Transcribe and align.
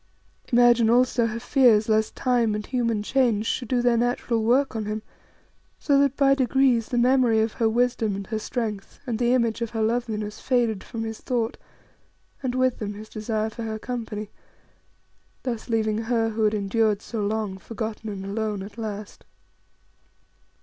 Imagine 0.51 0.89
also 0.89 1.27
her 1.27 1.39
fears 1.39 1.87
lest 1.87 2.15
time 2.15 2.55
and 2.55 2.65
human 2.65 3.03
change 3.03 3.45
should 3.45 3.67
do 3.67 3.83
their 3.83 3.97
natural 3.97 4.41
work 4.43 4.75
on 4.75 4.85
him, 4.85 5.03
so 5.77 5.99
that 5.99 6.17
by 6.17 6.33
degrees 6.33 6.87
the 6.89 6.97
memory 6.97 7.39
of 7.39 7.53
her 7.53 7.69
wisdom 7.69 8.15
and 8.15 8.25
her 8.25 8.39
strength, 8.39 8.97
and 9.05 9.19
the 9.19 9.31
image 9.35 9.61
of 9.61 9.69
her 9.69 9.81
loveliness 9.83 10.39
faded 10.41 10.83
from 10.83 11.03
his 11.03 11.21
thought, 11.21 11.55
and 12.41 12.55
with 12.55 12.79
them 12.79 12.95
his 12.95 13.09
desire 13.09 13.51
for 13.51 13.61
her 13.61 13.77
company; 13.77 14.31
thus 15.43 15.69
leaving 15.69 15.99
her 15.99 16.29
who 16.29 16.45
had 16.45 16.55
endured 16.55 17.03
so 17.03 17.21
long, 17.23 17.59
forgotten 17.59 18.09
and 18.09 18.25
alone 18.25 18.63
at 18.63 18.79
last. 18.79 19.23